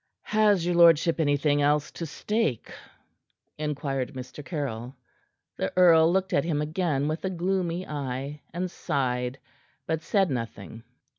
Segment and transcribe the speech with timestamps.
[0.23, 2.71] "Has your lordship anything else to stake?"
[3.59, 4.43] inquired Mr.
[4.43, 4.95] Caryll.
[5.57, 9.37] The earl looked at him again with a gloomy eye, and sighed,
[9.85, 10.81] but said nothing.